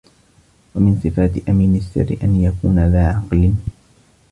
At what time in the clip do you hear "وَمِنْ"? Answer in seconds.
0.75-0.99